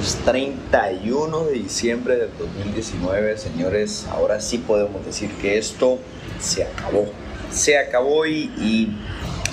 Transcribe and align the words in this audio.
es 0.00 0.16
31 0.24 1.44
de 1.44 1.52
diciembre 1.52 2.16
del 2.16 2.30
2019, 2.38 3.36
señores. 3.36 4.06
Ahora 4.10 4.40
sí 4.40 4.56
podemos 4.58 5.04
decir 5.04 5.30
que 5.42 5.58
esto 5.58 5.98
se 6.40 6.64
acabó. 6.64 7.06
Se 7.52 7.78
acabó 7.78 8.24
y, 8.24 8.50
y, 8.56 8.96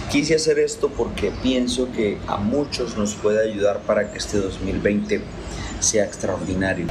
quise 0.10 0.36
hacer 0.36 0.60
esto 0.60 0.89
porque 0.89 1.31
pienso 1.44 1.91
que 1.91 2.18
a 2.28 2.38
muchos 2.38 2.96
nos 2.97 3.15
puede 3.15 3.44
ayudar 3.52 3.79
para 3.81 4.10
que 4.10 4.20
este 4.20 4.38
2020 4.38 5.21
sea 5.81 6.05
extraordinario. 6.05 6.88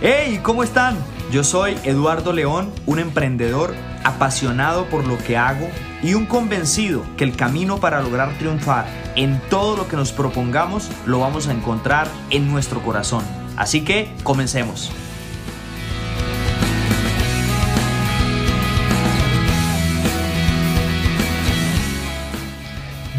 ¡Hey! 0.00 0.40
¿Cómo 0.42 0.62
están? 0.62 0.96
Yo 1.30 1.44
soy 1.44 1.76
Eduardo 1.84 2.32
León, 2.32 2.72
un 2.86 2.98
emprendedor 2.98 3.74
apasionado 4.04 4.88
por 4.88 5.06
lo 5.06 5.18
que 5.18 5.36
hago 5.36 5.68
y 6.04 6.12
un 6.12 6.26
convencido 6.26 7.02
que 7.16 7.24
el 7.24 7.34
camino 7.34 7.80
para 7.80 8.02
lograr 8.02 8.36
triunfar 8.36 8.86
en 9.16 9.40
todo 9.48 9.74
lo 9.74 9.88
que 9.88 9.96
nos 9.96 10.12
propongamos 10.12 10.90
lo 11.06 11.20
vamos 11.20 11.48
a 11.48 11.52
encontrar 11.52 12.08
en 12.28 12.52
nuestro 12.52 12.82
corazón. 12.82 13.24
Así 13.56 13.84
que 13.84 14.12
comencemos. 14.22 14.92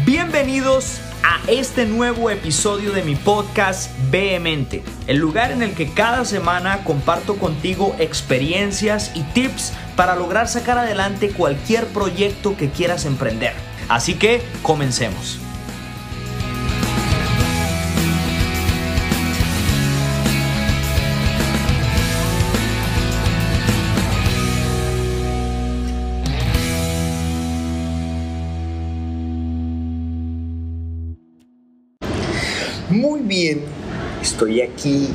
Bienvenidos 0.04 1.00
a 1.24 1.40
este 1.50 1.86
nuevo 1.86 2.30
episodio 2.30 2.92
de 2.92 3.02
mi 3.02 3.16
podcast 3.16 3.90
Vehemente, 4.12 4.84
el 5.08 5.16
lugar 5.16 5.50
en 5.50 5.62
el 5.62 5.74
que 5.74 5.92
cada 5.92 6.24
semana 6.24 6.84
comparto 6.84 7.36
contigo 7.36 7.96
experiencias 7.98 9.10
y 9.16 9.22
tips 9.22 9.72
para 9.96 10.14
lograr 10.14 10.46
sacar 10.46 10.78
adelante 10.78 11.30
cualquier 11.30 11.86
proyecto 11.86 12.56
que 12.56 12.70
quieras 12.70 13.06
emprender. 13.06 13.54
Así 13.88 14.14
que 14.14 14.42
comencemos. 14.62 15.40
Muy 32.88 33.20
bien, 33.20 33.64
estoy 34.22 34.60
aquí 34.62 35.08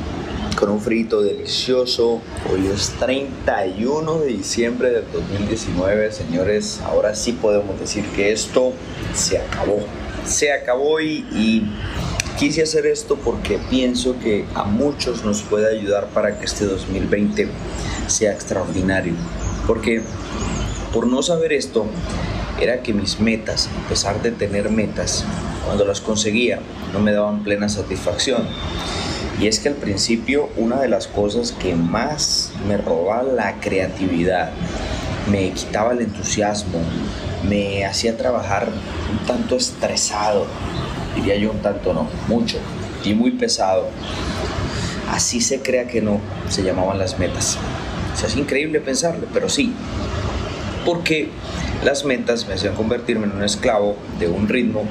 con 0.62 0.70
un 0.70 0.80
frito 0.80 1.24
delicioso. 1.24 2.22
Hoy 2.54 2.68
es 2.68 2.92
31 3.00 4.20
de 4.20 4.28
diciembre 4.28 4.92
del 4.92 5.06
2019, 5.12 6.12
señores. 6.12 6.80
Ahora 6.86 7.16
sí 7.16 7.32
podemos 7.32 7.80
decir 7.80 8.06
que 8.16 8.32
esto 8.32 8.72
se 9.16 9.40
acabó. 9.40 9.80
Se 10.24 10.54
acabó 10.54 11.02
y, 11.02 11.26
y 11.32 11.64
quise 12.38 12.62
hacer 12.62 12.86
esto 12.86 13.16
porque 13.16 13.60
pienso 13.72 14.20
que 14.20 14.46
a 14.54 14.64
muchos 14.64 15.26
nos 15.26 15.42
puede 15.42 15.80
ayudar 15.80 16.10
para 16.10 16.38
que 16.38 16.46
este 16.46 16.66
2020 16.66 17.48
sea 18.06 18.32
extraordinario. 18.32 19.14
Porque 19.66 20.04
por 20.94 21.08
no 21.08 21.24
saber 21.24 21.54
esto, 21.54 21.88
era 22.60 22.84
que 22.84 22.94
mis 22.94 23.20
metas, 23.20 23.68
a 23.84 23.90
pesar 23.90 24.22
de 24.22 24.30
tener 24.30 24.70
metas, 24.70 25.26
cuando 25.66 25.86
las 25.86 26.02
conseguía 26.02 26.60
no 26.94 27.00
me 27.00 27.14
daban 27.14 27.44
plena 27.44 27.68
satisfacción. 27.68 28.48
Y 29.42 29.48
es 29.48 29.60
que 29.60 29.70
al 29.70 29.76
principio 29.76 30.50
una 30.56 30.80
de 30.80 30.88
las 30.88 31.08
cosas 31.08 31.52
que 31.52 31.74
más 31.74 32.52
me 32.68 32.78
robaba 32.78 33.24
la 33.24 33.60
creatividad, 33.60 34.52
me 35.32 35.50
quitaba 35.50 35.94
el 35.94 36.02
entusiasmo, 36.02 36.80
me 37.50 37.84
hacía 37.84 38.16
trabajar 38.18 38.70
un 39.12 39.26
tanto 39.26 39.56
estresado, 39.56 40.46
diría 41.16 41.38
yo 41.38 41.50
un 41.50 41.58
tanto 41.58 41.92
no, 41.92 42.08
mucho, 42.28 42.60
y 43.04 43.16
muy 43.16 43.32
pesado. 43.32 43.90
Así 45.10 45.42
se 45.42 45.60
crea 45.60 45.88
que 45.88 46.02
no, 46.02 46.20
se 46.48 46.62
llamaban 46.62 47.00
las 47.00 47.18
metas. 47.18 47.58
O 48.14 48.18
sea, 48.18 48.30
es 48.30 48.38
increíble 48.38 48.80
pensarlo, 48.80 49.26
pero 49.34 49.50
sí, 49.50 49.74
porque 50.86 51.30
las 51.84 52.06
metas 52.06 52.48
me 52.48 52.54
hacían 52.54 52.76
convertirme 52.76 53.26
en 53.26 53.32
un 53.32 53.44
esclavo 53.44 53.96
de 54.20 54.28
un 54.28 54.48
ritmo 54.48 54.84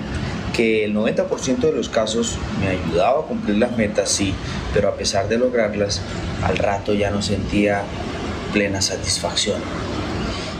que 0.60 0.84
el 0.84 0.94
90% 0.94 1.60
de 1.60 1.72
los 1.72 1.88
casos 1.88 2.36
me 2.60 2.68
ayudaba 2.68 3.20
a 3.20 3.22
cumplir 3.22 3.56
las 3.56 3.78
metas, 3.78 4.10
sí, 4.10 4.34
pero 4.74 4.90
a 4.90 4.94
pesar 4.94 5.26
de 5.26 5.38
lograrlas, 5.38 6.02
al 6.42 6.58
rato 6.58 6.92
ya 6.92 7.10
no 7.10 7.22
sentía 7.22 7.82
plena 8.52 8.82
satisfacción. 8.82 9.56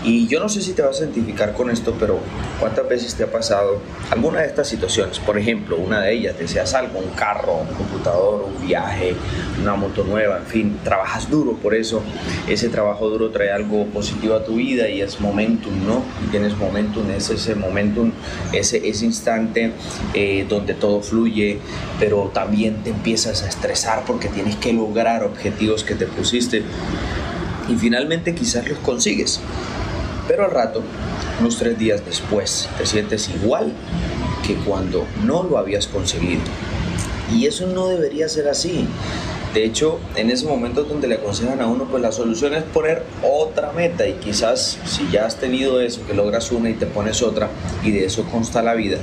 Y 0.02 0.26
yo 0.28 0.40
no 0.40 0.48
sé 0.48 0.62
si 0.62 0.72
te 0.72 0.80
vas 0.80 0.98
a 1.00 1.04
identificar 1.04 1.52
con 1.52 1.68
esto, 1.70 1.94
pero 2.00 2.18
¿cuántas 2.58 2.88
veces 2.88 3.14
te 3.14 3.24
ha 3.24 3.30
pasado 3.30 3.82
alguna 4.10 4.40
de 4.40 4.46
estas 4.46 4.66
situaciones? 4.66 5.18
Por 5.18 5.36
ejemplo, 5.36 5.76
una 5.76 6.00
de 6.00 6.14
ellas, 6.14 6.38
deseas 6.38 6.72
algo, 6.72 7.00
un 7.00 7.10
carro, 7.10 7.58
un 7.68 7.74
computador, 7.74 8.46
un 8.46 8.66
viaje, 8.66 9.14
una 9.60 9.74
moto 9.74 10.02
nueva, 10.04 10.38
en 10.38 10.46
fin, 10.46 10.78
trabajas 10.82 11.28
duro 11.28 11.52
por 11.52 11.74
eso. 11.74 12.02
Ese 12.48 12.70
trabajo 12.70 13.10
duro 13.10 13.28
trae 13.28 13.52
algo 13.52 13.84
positivo 13.86 14.36
a 14.36 14.44
tu 14.44 14.54
vida 14.54 14.88
y 14.88 15.02
es 15.02 15.20
momentum, 15.20 15.86
¿no? 15.86 16.02
Tienes 16.30 16.56
momentum, 16.56 17.10
es 17.10 17.28
ese 17.28 17.54
momentum, 17.54 18.10
ese, 18.54 18.88
ese 18.88 19.04
instante 19.04 19.72
eh, 20.14 20.46
donde 20.48 20.72
todo 20.72 21.02
fluye, 21.02 21.58
pero 21.98 22.30
también 22.32 22.82
te 22.82 22.88
empiezas 22.88 23.42
a 23.42 23.48
estresar 23.48 24.04
porque 24.06 24.28
tienes 24.28 24.56
que 24.56 24.72
lograr 24.72 25.24
objetivos 25.24 25.84
que 25.84 25.94
te 25.94 26.06
pusiste 26.06 26.62
y 27.68 27.76
finalmente 27.76 28.34
quizás 28.34 28.66
los 28.66 28.78
consigues. 28.78 29.40
Pero 30.30 30.44
al 30.44 30.52
rato, 30.52 30.80
unos 31.41 31.58
tres 31.58 31.76
días 31.76 32.06
después, 32.06 32.68
te 32.78 32.86
sientes 32.86 33.28
igual 33.30 33.72
que 34.46 34.54
cuando 34.54 35.04
no 35.24 35.42
lo 35.42 35.58
habías 35.58 35.88
conseguido. 35.88 36.42
Y 37.34 37.46
eso 37.46 37.66
no 37.66 37.88
debería 37.88 38.28
ser 38.28 38.46
así. 38.46 38.86
De 39.52 39.64
hecho, 39.64 39.98
en 40.14 40.30
ese 40.30 40.46
momento 40.46 40.84
donde 40.84 41.08
le 41.08 41.16
aconsejan 41.16 41.60
a 41.60 41.66
uno, 41.66 41.86
pues 41.91 42.00
la 42.00 42.12
solución 42.12 42.54
es 42.54 42.62
poner 42.62 43.02
otra 43.24 43.72
meta 43.72 44.06
y 44.06 44.12
quizás 44.20 44.78
si 44.84 45.10
ya 45.10 45.26
has 45.26 45.34
tenido 45.34 45.80
eso, 45.80 46.06
que 46.06 46.14
logras 46.14 46.52
una 46.52 46.70
y 46.70 46.74
te 46.74 46.86
pones 46.86 47.22
otra 47.22 47.50
y 47.82 47.91
de 47.91 48.04
eso 48.04 48.22
consta 48.30 48.62
la 48.62 48.74
vida. 48.74 48.98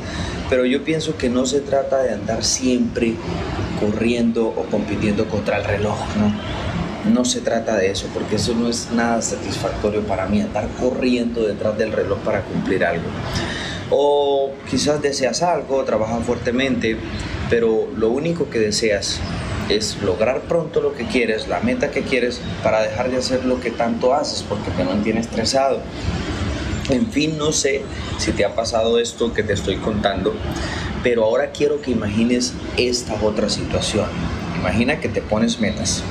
Pero 0.50 0.64
yo 0.64 0.86
pienso 0.86 1.18
que 1.18 1.28
no 1.28 1.46
se 1.46 1.60
trata 1.60 2.02
de 2.04 2.14
andar 2.14 2.46
siempre 2.46 3.16
corriendo 3.82 4.48
o 4.48 4.64
compitiendo 4.72 5.28
contra 5.28 5.58
el 5.58 5.66
reloj, 5.66 5.98
¿no? 6.16 6.87
No 7.08 7.26
se 7.26 7.42
trata 7.42 7.76
de 7.76 7.92
eso, 7.92 8.08
porque 8.14 8.36
eso 8.36 8.54
no 8.54 8.68
es 8.68 8.90
nada 8.92 9.22
satisfactorio 9.22 10.02
para 10.04 10.28
mí, 10.28 10.42
andar 10.42 10.68
corriendo 10.80 11.46
detrás 11.46 11.78
del 11.78 11.92
reloj 11.92 12.20
para 12.20 12.42
cumplir 12.44 12.86
algo. 12.86 13.08
O 13.90 14.52
quizás 14.70 15.02
deseas 15.02 15.42
algo, 15.42 15.84
trabajas 15.84 16.24
fuertemente, 16.26 16.98
pero 17.50 17.88
lo 17.96 18.10
único 18.10 18.50
que 18.50 18.60
deseas 18.60 19.20
es 19.70 20.02
lograr 20.02 20.42
pronto 20.42 20.82
lo 20.82 20.94
que 20.94 21.06
quieres, 21.06 21.48
la 21.48 21.60
meta 21.60 21.92
que 21.92 22.02
quieres, 22.02 22.42
para 22.64 22.82
dejar 22.82 23.10
de 23.12 23.18
hacer 23.18 23.46
lo 23.46 23.60
que 23.60 23.72
tanto 23.72 24.14
haces, 24.14 24.44
porque 24.44 24.72
te 24.72 24.84
mantiene 24.84 25.20
estresado. 25.20 25.82
En 26.90 27.08
fin, 27.08 27.38
no 27.38 27.52
sé 27.52 27.82
si 28.18 28.32
te 28.32 28.46
ha 28.46 28.56
pasado 28.56 28.98
esto 29.00 29.34
que 29.34 29.44
te 29.44 29.54
estoy 29.54 29.76
contando, 29.78 30.34
pero 31.04 31.26
ahora 31.26 31.52
quiero 31.52 31.82
que 31.82 31.92
imagines 31.92 32.54
esta 32.78 33.16
otra 33.22 33.50
situación. 33.50 34.08
Imagina 34.60 35.00
que 35.00 35.10
te 35.10 35.22
pones 35.22 35.60
metas, 35.60 36.02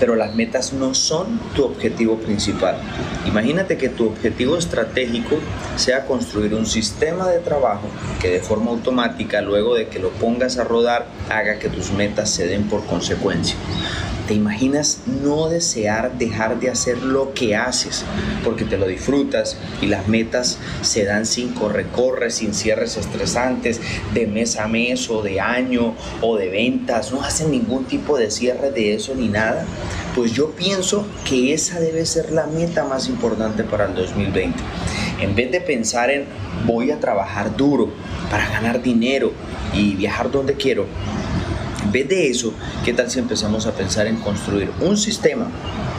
pero 0.00 0.16
las 0.16 0.34
metas 0.34 0.72
no 0.72 0.94
son 0.94 1.38
tu 1.54 1.62
objetivo 1.64 2.16
principal. 2.16 2.78
Imagínate 3.26 3.76
que 3.76 3.90
tu 3.90 4.06
objetivo 4.06 4.56
estratégico 4.56 5.36
sea 5.76 6.06
construir 6.06 6.54
un 6.54 6.66
sistema 6.66 7.28
de 7.28 7.38
trabajo 7.38 7.86
que 8.20 8.30
de 8.30 8.40
forma 8.40 8.70
automática, 8.70 9.42
luego 9.42 9.74
de 9.74 9.88
que 9.88 9.98
lo 9.98 10.08
pongas 10.10 10.58
a 10.58 10.64
rodar, 10.64 11.06
haga 11.28 11.58
que 11.58 11.68
tus 11.68 11.92
metas 11.92 12.30
se 12.30 12.46
den 12.46 12.64
por 12.64 12.84
consecuencia. 12.86 13.56
¿Te 14.30 14.36
imaginas 14.36 15.00
no 15.24 15.48
desear 15.48 16.16
dejar 16.16 16.60
de 16.60 16.70
hacer 16.70 17.02
lo 17.02 17.34
que 17.34 17.56
haces 17.56 18.04
porque 18.44 18.64
te 18.64 18.78
lo 18.78 18.86
disfrutas 18.86 19.58
y 19.82 19.86
las 19.86 20.06
metas 20.06 20.58
se 20.82 21.04
dan 21.04 21.26
sin 21.26 21.48
corre-corre, 21.48 22.30
sin 22.30 22.54
cierres 22.54 22.96
estresantes 22.96 23.80
de 24.14 24.28
mes 24.28 24.56
a 24.56 24.68
mes 24.68 25.10
o 25.10 25.20
de 25.22 25.40
año 25.40 25.96
o 26.20 26.36
de 26.36 26.48
ventas? 26.48 27.10
No 27.10 27.22
hacen 27.22 27.50
ningún 27.50 27.86
tipo 27.86 28.16
de 28.16 28.30
cierre 28.30 28.70
de 28.70 28.94
eso 28.94 29.16
ni 29.16 29.26
nada. 29.26 29.66
Pues 30.14 30.30
yo 30.32 30.52
pienso 30.52 31.04
que 31.28 31.52
esa 31.52 31.80
debe 31.80 32.06
ser 32.06 32.30
la 32.30 32.46
meta 32.46 32.84
más 32.84 33.08
importante 33.08 33.64
para 33.64 33.86
el 33.86 33.96
2020. 33.96 34.56
En 35.20 35.34
vez 35.34 35.50
de 35.50 35.60
pensar 35.60 36.08
en 36.08 36.26
voy 36.68 36.92
a 36.92 37.00
trabajar 37.00 37.56
duro 37.56 37.90
para 38.30 38.48
ganar 38.48 38.80
dinero 38.80 39.32
y 39.74 39.96
viajar 39.96 40.30
donde 40.30 40.54
quiero, 40.54 40.86
en 41.84 41.92
vez 41.92 42.08
de 42.08 42.30
eso, 42.30 42.52
¿qué 42.84 42.92
tal 42.92 43.10
si 43.10 43.18
empezamos 43.18 43.66
a 43.66 43.72
pensar 43.72 44.06
en 44.06 44.16
construir 44.16 44.70
un 44.80 44.96
sistema, 44.96 45.50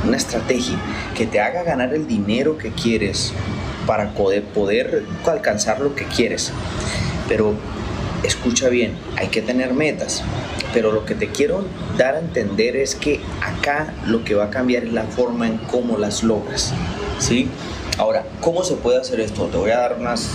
una 0.05 0.17
estrategia 0.17 0.77
que 1.15 1.25
te 1.25 1.39
haga 1.39 1.63
ganar 1.63 1.93
el 1.93 2.07
dinero 2.07 2.57
que 2.57 2.71
quieres 2.71 3.33
para 3.85 4.11
poder, 4.13 4.43
poder 4.43 5.05
alcanzar 5.25 5.81
lo 5.81 5.95
que 5.95 6.05
quieres? 6.05 6.51
Pero 7.27 7.55
escucha 8.23 8.69
bien, 8.69 8.93
hay 9.17 9.27
que 9.27 9.41
tener 9.41 9.73
metas. 9.73 10.23
Pero 10.73 10.91
lo 10.91 11.05
que 11.05 11.15
te 11.15 11.27
quiero 11.29 11.65
dar 11.97 12.15
a 12.15 12.19
entender 12.19 12.77
es 12.77 12.95
que 12.95 13.19
acá 13.41 13.93
lo 14.05 14.23
que 14.23 14.35
va 14.35 14.45
a 14.45 14.49
cambiar 14.49 14.85
es 14.85 14.93
la 14.93 15.03
forma 15.03 15.47
en 15.47 15.57
cómo 15.57 15.97
las 15.97 16.23
logras. 16.23 16.73
¿Sí? 17.19 17.49
Ahora, 17.97 18.23
¿cómo 18.39 18.63
se 18.63 18.75
puede 18.75 18.99
hacer 18.99 19.19
esto? 19.19 19.45
Te 19.47 19.57
voy 19.57 19.71
a 19.71 19.79
dar 19.79 19.97
unas, 19.99 20.31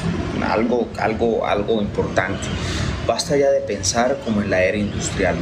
algo, 0.47 0.89
algo, 0.99 1.47
algo 1.47 1.81
importante. 1.81 2.47
Basta 3.06 3.37
ya 3.37 3.50
de 3.53 3.61
pensar 3.61 4.19
como 4.25 4.43
en 4.43 4.50
la 4.50 4.64
era 4.64 4.76
industrial, 4.79 5.37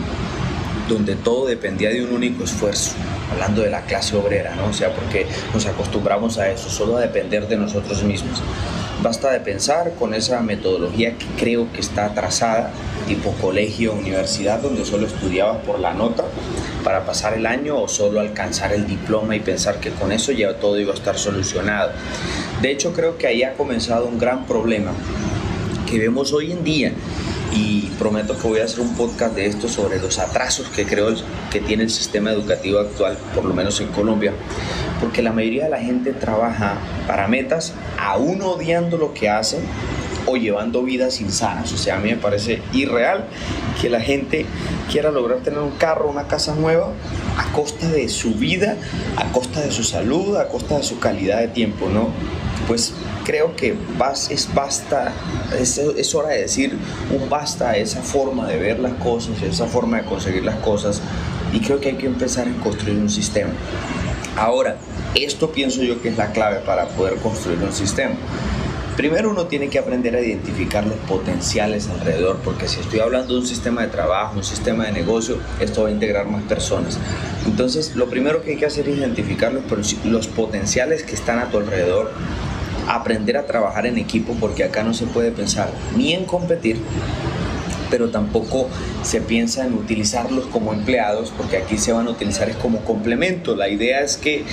donde 0.87 1.17
todo 1.17 1.47
dependía 1.47 1.89
de 1.89 2.05
un 2.05 2.13
único 2.13 2.45
esfuerzo, 2.45 2.93
hablando 3.33 3.63
de 3.63 3.71
la 3.71 3.81
clase 3.83 4.17
obrera, 4.17 4.55
¿no? 4.55 4.67
O 4.67 4.73
sea, 4.75 4.95
porque 4.95 5.27
nos 5.55 5.65
acostumbramos 5.65 6.37
a 6.37 6.51
eso, 6.51 6.69
solo 6.69 6.99
a 6.99 7.01
depender 7.01 7.49
de 7.49 7.57
nosotros 7.57 8.03
mismos. 8.03 8.43
Basta 9.03 9.31
de 9.31 9.41
pensar 9.41 9.93
con 9.99 10.13
esa 10.13 10.41
metodología 10.41 11.17
que 11.17 11.25
creo 11.39 11.73
que 11.73 11.81
está 11.81 12.05
atrasada, 12.07 12.71
tipo 13.07 13.33
colegio, 13.41 13.95
universidad, 13.95 14.61
donde 14.61 14.85
solo 14.85 15.07
estudiabas 15.07 15.65
por 15.65 15.79
la 15.79 15.95
nota 15.95 16.25
para 16.85 17.07
pasar 17.07 17.33
el 17.33 17.47
año 17.47 17.79
o 17.79 17.89
solo 17.89 18.21
alcanzar 18.21 18.75
el 18.75 18.87
diploma 18.87 19.37
y 19.37 19.41
pensar 19.41 19.81
que 19.81 19.91
con 19.91 20.13
eso 20.13 20.33
ya 20.33 20.55
todo 20.59 20.79
iba 20.79 20.93
a 20.93 20.97
estar 20.97 21.19
solucionado. 21.19 21.93
De 22.61 22.71
hecho, 22.71 22.93
creo 22.93 23.17
que 23.17 23.27
ahí 23.27 23.43
ha 23.43 23.55
comenzado 23.55 24.07
un 24.07 24.19
gran 24.19 24.45
problema 24.47 24.93
que 25.91 25.99
vemos 25.99 26.33
hoy 26.33 26.53
en 26.53 26.65
día 26.65 26.93
y 27.55 27.83
prometo 27.99 28.37
que 28.37 28.49
voy 28.49 28.61
a 28.61 28.65
hacer 28.65 28.81
un 28.81 28.95
podcast 28.95 29.35
de 29.35 29.47
esto 29.47 29.69
sobre 29.69 30.01
los 30.01 30.19
atrasos 30.19 30.69
que 30.69 30.85
creo 30.85 31.15
que 31.51 31.61
tiene 31.61 31.85
el 31.85 31.91
sistema 31.91 32.33
educativo 32.33 32.81
actual, 32.81 33.17
por 33.33 33.45
lo 33.45 33.55
menos 33.55 33.81
en 33.81 33.89
Colombia, 33.89 34.33
porque 35.01 35.23
la 35.23 35.33
mayoría 35.33 35.65
de 35.65 35.71
la 35.71 35.79
gente 35.79 36.13
trabaja 36.13 36.79
para 37.07 37.29
metas 37.29 37.73
aún 37.99 38.43
odiando 38.43 38.99
lo 38.99 39.15
que 39.15 39.29
hacen 39.29 39.61
o 40.27 40.37
llevando 40.37 40.83
vidas 40.83 41.21
insanas. 41.21 41.73
O 41.73 41.77
sea, 41.77 41.97
a 41.97 41.99
mí 41.99 42.11
me 42.11 42.17
parece 42.17 42.61
irreal 42.73 43.27
que 43.81 43.89
la 43.89 44.01
gente 44.01 44.47
quiera 44.91 45.11
lograr 45.11 45.39
tener 45.41 45.61
un 45.61 45.73
carro, 45.73 46.09
una 46.09 46.27
casa 46.27 46.55
nueva 46.55 46.93
a 47.39 47.53
costa 47.53 47.89
de 47.89 48.09
su 48.09 48.35
vida, 48.35 48.77
a 49.17 49.31
costa 49.33 49.61
de 49.61 49.71
su 49.71 49.85
salud, 49.85 50.37
a 50.37 50.49
costa 50.49 50.79
de 50.79 50.83
su 50.83 50.99
calidad 50.99 51.39
de 51.39 51.49
tiempo, 51.49 51.89
¿no? 51.89 52.09
Pues 52.67 52.95
creo 53.25 53.55
que 53.57 53.77
es 54.31 54.55
basta, 54.55 55.13
es, 55.59 56.15
hora 56.15 56.29
de 56.29 56.43
decir 56.43 56.77
un 57.11 57.29
basta 57.29 57.71
a 57.71 57.77
esa 57.77 58.03
forma 58.03 58.47
de 58.47 58.57
ver 58.57 58.79
las 58.79 58.95
cosas, 58.95 59.43
esa 59.43 59.67
forma 59.67 59.99
de 59.99 60.05
conseguir 60.05 60.45
las 60.45 60.57
cosas 60.57 61.01
y 61.53 61.61
creo 61.61 61.81
que 61.81 61.91
hay 61.91 61.97
que 61.97 62.07
empezar 62.07 62.49
a 62.49 62.63
construir 62.63 62.99
un 62.99 63.11
sistema. 63.11 63.51
Ahora, 64.37 64.77
esto 65.15 65.53
pienso 65.53 65.83
yo 65.83 66.01
que 66.03 66.09
es 66.09 66.17
la 66.17 66.33
clave 66.33 66.61
para 66.61 66.89
poder 66.89 67.17
construir 67.17 67.59
un 67.61 67.73
sistema. 67.73 68.15
Primero 68.97 69.31
uno 69.31 69.47
tiene 69.47 69.69
que 69.69 69.81
aprender 69.81 70.15
a 70.15 70.21
identificar 70.21 70.87
los 70.87 70.97
potenciales 70.99 71.89
alrededor, 71.89 72.39
porque 72.45 72.69
si 72.69 72.79
estoy 72.79 73.01
hablando 73.01 73.35
de 73.35 73.41
un 73.41 73.47
sistema 73.47 73.83
de 73.83 73.89
trabajo, 73.89 74.37
un 74.37 74.45
sistema 74.45 74.85
de 74.85 74.93
negocio, 74.93 75.39
esto 75.59 75.83
va 75.83 75.89
a 75.89 75.91
integrar 75.93 76.27
más 76.27 76.45
personas. 76.45 76.99
Entonces, 77.45 77.97
lo 77.97 78.07
primero 78.07 78.43
que 78.43 78.53
hay 78.53 78.57
que 78.57 78.67
hacer 78.67 78.89
es 78.89 78.97
identificar 78.97 79.53
los, 79.53 79.65
los 80.05 80.29
potenciales 80.29 81.03
que 81.03 81.15
están 81.15 81.41
a 81.41 81.51
tu 81.51 81.59
alrededor, 81.59 82.13
aprender 82.89 83.37
a 83.37 83.47
trabajar 83.47 83.87
en 83.87 83.99
equipo 83.99 84.35
porque 84.41 84.65
acá 84.65 84.83
no 84.83 84.95
se 84.95 85.07
puede 85.07 85.31
pensar 85.31 85.71
ni 85.97 86.13
en 86.13 86.25
competir, 86.25 86.79
pero 87.91 88.11
tampoco 88.11 88.69
se 89.03 89.21
piensa 89.21 89.65
en 89.65 89.75
utilizarlos 89.75 90.47
como 90.47 90.73
empleados 90.73 91.33
porque 91.37 91.57
aquí 91.57 91.79
se 91.79 91.93
van 91.93 92.09
a 92.09 92.11
utilizar 92.11 92.49
es 92.49 92.57
como 92.57 92.81
complemento. 92.81 93.55
La 93.55 93.69
idea 93.69 94.01
es 94.01 94.17
que 94.17 94.45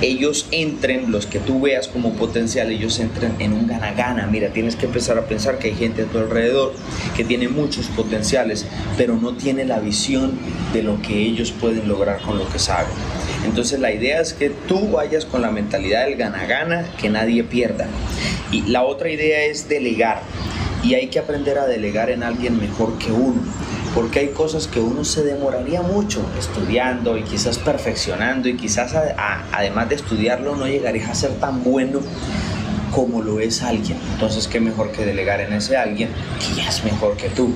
ellos 0.00 0.48
entren, 0.50 1.12
los 1.12 1.26
que 1.26 1.38
tú 1.38 1.60
veas 1.60 1.86
como 1.86 2.14
potencial, 2.14 2.70
ellos 2.70 2.98
entren 2.98 3.34
en 3.38 3.52
un 3.52 3.66
gana-gana. 3.66 4.26
Mira, 4.26 4.48
tienes 4.48 4.74
que 4.74 4.86
empezar 4.86 5.18
a 5.18 5.26
pensar 5.26 5.58
que 5.58 5.68
hay 5.68 5.74
gente 5.74 6.02
a 6.02 6.06
tu 6.06 6.18
alrededor 6.18 6.72
que 7.16 7.22
tiene 7.22 7.48
muchos 7.48 7.86
potenciales, 7.86 8.66
pero 8.96 9.16
no 9.16 9.34
tiene 9.34 9.64
la 9.64 9.78
visión 9.78 10.38
de 10.72 10.82
lo 10.82 11.00
que 11.00 11.22
ellos 11.22 11.52
pueden 11.52 11.86
lograr 11.88 12.20
con 12.20 12.38
lo 12.38 12.48
que 12.48 12.58
saben. 12.58 12.92
Entonces 13.44 13.80
la 13.80 13.92
idea 13.92 14.20
es 14.20 14.32
que 14.32 14.50
tú 14.50 14.90
vayas 14.90 15.24
con 15.24 15.42
la 15.42 15.50
mentalidad 15.50 16.04
del 16.04 16.16
gana-gana, 16.16 16.84
que 17.00 17.08
nadie 17.08 17.44
pierda. 17.44 17.86
Y 18.50 18.62
la 18.62 18.82
otra 18.84 19.10
idea 19.10 19.44
es 19.44 19.68
delegar. 19.68 20.22
Y 20.82 20.94
hay 20.94 21.08
que 21.08 21.18
aprender 21.18 21.58
a 21.58 21.66
delegar 21.66 22.10
en 22.10 22.22
alguien 22.22 22.58
mejor 22.58 22.98
que 22.98 23.10
uno. 23.10 23.40
Porque 23.94 24.20
hay 24.20 24.28
cosas 24.28 24.68
que 24.68 24.80
uno 24.80 25.04
se 25.04 25.24
demoraría 25.24 25.82
mucho 25.82 26.24
estudiando 26.38 27.16
y 27.16 27.22
quizás 27.22 27.58
perfeccionando 27.58 28.48
y 28.48 28.56
quizás 28.56 28.94
además 29.52 29.88
de 29.88 29.96
estudiarlo 29.96 30.54
no 30.56 30.66
llegarías 30.66 31.10
a 31.10 31.14
ser 31.14 31.30
tan 31.40 31.64
bueno 31.64 32.00
como 32.92 33.22
lo 33.22 33.40
es 33.40 33.62
alguien. 33.62 33.98
Entonces, 34.12 34.46
¿qué 34.46 34.60
mejor 34.60 34.92
que 34.92 35.04
delegar 35.04 35.40
en 35.40 35.52
ese 35.52 35.76
alguien 35.76 36.10
que 36.38 36.60
ya 36.60 36.68
es 36.68 36.84
mejor 36.84 37.16
que 37.16 37.28
tú? 37.28 37.52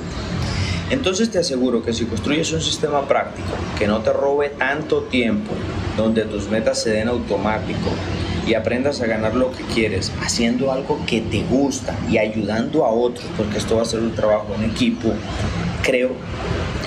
Entonces 0.93 1.31
te 1.31 1.39
aseguro 1.39 1.83
que 1.83 1.95
si 1.95 2.05
construyes 2.05 2.53
un 2.53 2.61
sistema 2.61 3.09
práctico 3.09 3.49
que 3.79 3.87
no 3.87 4.03
te 4.03 4.13
robe 4.13 4.51
tanto 4.51 5.05
tiempo, 5.05 5.51
donde 5.97 6.27
tus 6.27 6.51
metas 6.51 6.83
se 6.83 6.91
den 6.91 7.09
automático 7.09 7.89
y 8.47 8.53
aprendas 8.53 9.01
a 9.01 9.07
ganar 9.07 9.35
lo 9.35 9.53
que 9.53 9.65
quieres, 9.65 10.13
haciendo 10.21 10.71
algo 10.71 11.01
que 11.07 11.23
te 11.23 11.45
gusta 11.45 11.99
y 12.11 12.19
ayudando 12.19 12.85
a 12.85 12.91
otros, 12.91 13.25
porque 13.39 13.57
esto 13.57 13.77
va 13.77 13.83
a 13.83 13.87
ser 13.87 14.01
un 14.01 14.15
trabajo 14.15 14.55
en 14.55 14.69
equipo, 14.69 15.15
creo 15.83 16.11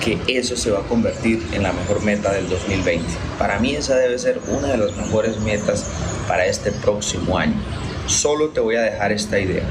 que 0.04 0.20
eso 0.28 0.56
se 0.56 0.70
va 0.70 0.78
a 0.78 0.82
convertir 0.82 1.44
en 1.52 1.64
la 1.64 1.72
mejor 1.72 2.00
meta 2.04 2.32
del 2.32 2.48
2020. 2.48 3.04
Para 3.40 3.58
mí 3.58 3.74
esa 3.74 3.96
debe 3.96 4.20
ser 4.20 4.38
una 4.56 4.68
de 4.68 4.78
las 4.78 4.96
mejores 4.96 5.40
metas 5.40 5.84
para 6.28 6.46
este 6.46 6.70
próximo 6.70 7.38
año. 7.38 7.60
Solo 8.06 8.50
te 8.50 8.60
voy 8.60 8.76
a 8.76 8.82
dejar 8.82 9.10
esta 9.10 9.40
idea. 9.40 9.64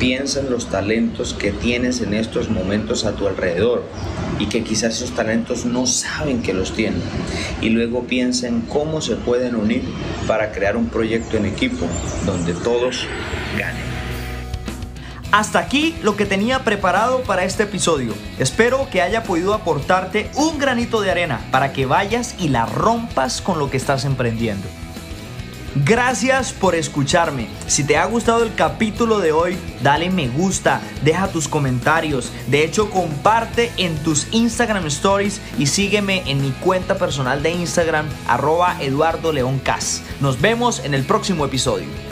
Piensa 0.00 0.40
en 0.40 0.50
los 0.50 0.70
talentos 0.70 1.34
que 1.34 1.52
tienes 1.52 2.00
en 2.00 2.14
estos 2.14 2.48
momentos 2.48 3.04
a 3.04 3.12
tu 3.12 3.28
alrededor 3.28 3.84
y 4.38 4.46
que 4.46 4.64
quizás 4.64 4.94
esos 4.94 5.14
talentos 5.14 5.66
no 5.66 5.84
saben 5.84 6.40
que 6.40 6.54
los 6.54 6.72
tienen. 6.72 7.02
Y 7.60 7.68
luego 7.68 8.04
piensa 8.04 8.48
en 8.48 8.62
cómo 8.62 9.02
se 9.02 9.16
pueden 9.16 9.56
unir 9.56 9.84
para 10.26 10.52
crear 10.52 10.78
un 10.78 10.86
proyecto 10.86 11.36
en 11.36 11.44
equipo 11.44 11.86
donde 12.24 12.54
todos 12.54 13.06
ganen. 13.58 13.82
Hasta 15.32 15.58
aquí 15.58 15.94
lo 16.02 16.16
que 16.16 16.24
tenía 16.24 16.64
preparado 16.64 17.20
para 17.20 17.44
este 17.44 17.64
episodio. 17.64 18.14
Espero 18.38 18.88
que 18.90 19.02
haya 19.02 19.22
podido 19.22 19.52
aportarte 19.52 20.30
un 20.34 20.58
granito 20.58 21.02
de 21.02 21.10
arena 21.10 21.42
para 21.50 21.74
que 21.74 21.84
vayas 21.84 22.36
y 22.38 22.48
la 22.48 22.64
rompas 22.64 23.42
con 23.42 23.58
lo 23.58 23.68
que 23.68 23.76
estás 23.76 24.06
emprendiendo. 24.06 24.66
Gracias 25.76 26.52
por 26.52 26.74
escucharme. 26.74 27.46
Si 27.68 27.84
te 27.84 27.96
ha 27.96 28.04
gustado 28.04 28.42
el 28.42 28.52
capítulo 28.56 29.20
de 29.20 29.30
hoy, 29.30 29.56
dale 29.84 30.10
me 30.10 30.28
gusta, 30.28 30.80
deja 31.04 31.28
tus 31.28 31.46
comentarios. 31.46 32.32
De 32.48 32.64
hecho, 32.64 32.90
comparte 32.90 33.70
en 33.76 33.96
tus 34.02 34.26
Instagram 34.32 34.86
Stories 34.86 35.40
y 35.58 35.66
sígueme 35.66 36.24
en 36.26 36.42
mi 36.42 36.50
cuenta 36.50 36.98
personal 36.98 37.44
de 37.44 37.52
Instagram, 37.52 38.06
arroba 38.26 38.82
Eduardo 38.82 39.32
León 39.32 39.62
Nos 40.20 40.40
vemos 40.40 40.80
en 40.84 40.92
el 40.92 41.04
próximo 41.04 41.44
episodio. 41.44 42.09